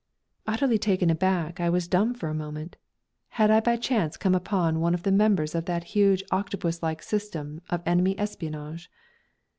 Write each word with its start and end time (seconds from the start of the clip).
Utterly 0.47 0.79
taken 0.79 1.11
aback, 1.11 1.59
I 1.59 1.69
was 1.69 1.87
dumb 1.87 2.15
for 2.15 2.27
a 2.27 2.33
moment. 2.33 2.75
Had 3.37 3.51
I 3.51 3.59
by 3.59 3.75
chance 3.75 4.17
come 4.17 4.33
upon 4.33 4.79
one 4.79 4.95
of 4.95 5.03
the 5.03 5.11
members 5.11 5.53
of 5.53 5.65
that 5.65 5.83
huge 5.93 6.23
octopus 6.31 6.81
like 6.81 7.03
system 7.03 7.61
of 7.69 7.83
enemy 7.85 8.17
espionage? 8.17 8.89